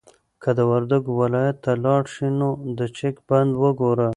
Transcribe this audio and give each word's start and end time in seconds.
که 0.41 0.49
د 0.57 0.59
وردګو 0.71 1.11
ولایت 1.21 1.57
ته 1.65 1.71
لاړ 1.85 2.03
شې 2.13 2.27
نو 2.39 2.49
د 2.77 2.79
چک 2.97 3.15
بند 3.29 3.51
وګوره. 3.63 4.09